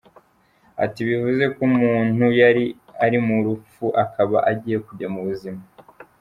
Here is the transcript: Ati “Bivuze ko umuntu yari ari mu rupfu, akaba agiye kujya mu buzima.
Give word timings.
Ati 0.83 0.99
“Bivuze 1.07 1.43
ko 1.53 1.59
umuntu 1.69 2.25
yari 2.41 2.65
ari 3.05 3.17
mu 3.25 3.35
rupfu, 3.45 3.85
akaba 4.03 4.37
agiye 4.51 4.77
kujya 4.85 5.07
mu 5.13 5.21
buzima. 5.27 5.61